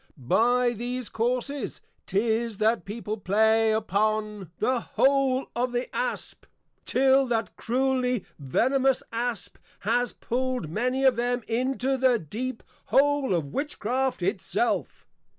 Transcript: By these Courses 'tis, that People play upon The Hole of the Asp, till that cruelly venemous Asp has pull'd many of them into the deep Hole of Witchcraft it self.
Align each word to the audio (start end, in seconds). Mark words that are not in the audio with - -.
By 0.17 0.71
these 0.71 1.09
Courses 1.09 1.79
'tis, 2.07 2.57
that 2.57 2.85
People 2.85 3.17
play 3.17 3.71
upon 3.71 4.49
The 4.57 4.79
Hole 4.79 5.45
of 5.55 5.73
the 5.73 5.95
Asp, 5.95 6.47
till 6.85 7.27
that 7.27 7.55
cruelly 7.55 8.25
venemous 8.39 9.03
Asp 9.11 9.59
has 9.81 10.11
pull'd 10.11 10.69
many 10.69 11.03
of 11.03 11.17
them 11.17 11.43
into 11.47 11.97
the 11.97 12.17
deep 12.17 12.63
Hole 12.85 13.35
of 13.35 13.53
Witchcraft 13.53 14.23
it 14.23 14.41
self. 14.41 15.05